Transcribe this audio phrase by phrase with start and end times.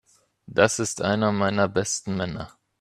[0.47, 2.57] Das ist einer meiner besten Männer.